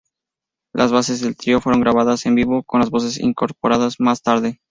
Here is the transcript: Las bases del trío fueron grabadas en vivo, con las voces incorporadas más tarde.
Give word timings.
Las 0.73 0.91
bases 0.91 1.21
del 1.21 1.35
trío 1.37 1.61
fueron 1.61 1.81
grabadas 1.81 2.25
en 2.25 2.33
vivo, 2.33 2.63
con 2.63 2.79
las 2.79 2.89
voces 2.89 3.19
incorporadas 3.19 3.99
más 3.99 4.23
tarde. 4.23 4.59